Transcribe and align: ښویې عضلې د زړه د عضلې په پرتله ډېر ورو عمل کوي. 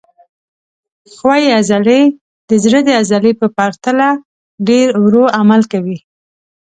ښویې 1.13 1.49
عضلې 1.59 2.01
د 2.49 2.51
زړه 2.63 2.79
د 2.87 2.89
عضلې 2.99 3.31
په 3.41 3.47
پرتله 3.57 4.09
ډېر 4.67 4.87
ورو 5.05 5.23
عمل 5.39 5.61
کوي. 5.71 5.97